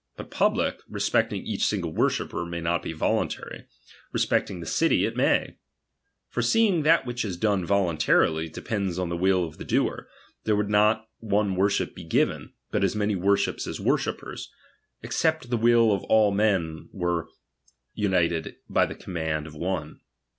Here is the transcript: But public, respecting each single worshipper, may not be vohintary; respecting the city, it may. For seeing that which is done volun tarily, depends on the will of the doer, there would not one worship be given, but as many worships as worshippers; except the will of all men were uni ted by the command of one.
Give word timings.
But 0.17 0.31
public, 0.31 0.79
respecting 0.89 1.43
each 1.45 1.63
single 1.63 1.93
worshipper, 1.93 2.43
may 2.43 2.59
not 2.59 2.81
be 2.81 2.91
vohintary; 2.91 3.65
respecting 4.11 4.59
the 4.59 4.65
city, 4.65 5.05
it 5.05 5.15
may. 5.15 5.57
For 6.27 6.41
seeing 6.41 6.81
that 6.81 7.05
which 7.05 7.23
is 7.23 7.37
done 7.37 7.63
volun 7.67 7.99
tarily, 7.99 8.51
depends 8.51 8.97
on 8.97 9.09
the 9.09 9.15
will 9.15 9.45
of 9.45 9.59
the 9.59 9.63
doer, 9.63 10.09
there 10.43 10.55
would 10.55 10.71
not 10.71 11.07
one 11.19 11.55
worship 11.55 11.93
be 11.93 12.03
given, 12.03 12.53
but 12.71 12.83
as 12.83 12.95
many 12.95 13.15
worships 13.15 13.67
as 13.67 13.79
worshippers; 13.79 14.51
except 15.03 15.51
the 15.51 15.55
will 15.57 15.91
of 15.91 16.01
all 16.05 16.31
men 16.31 16.89
were 16.91 17.27
uni 17.93 18.27
ted 18.27 18.55
by 18.67 18.87
the 18.87 18.95
command 18.95 19.45
of 19.45 19.53
one. 19.53 19.99